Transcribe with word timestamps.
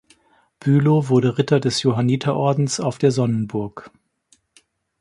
Bülow 0.59 1.09
wurde 1.09 1.37
Ritter 1.37 1.59
des 1.59 1.83
Johanniterordens 1.83 2.79
auf 2.79 2.97
der 2.97 3.11
Sonnenburg. 3.11 3.91